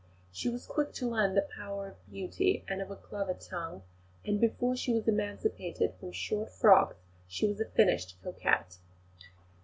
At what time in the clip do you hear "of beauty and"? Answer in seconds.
1.89-2.81